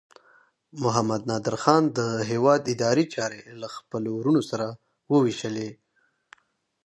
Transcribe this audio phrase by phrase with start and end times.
[0.83, 1.99] محمد نادر خان د
[2.31, 4.67] هیواد اداري چارې له خپلو وروڼو سره
[5.13, 5.69] وویشلې.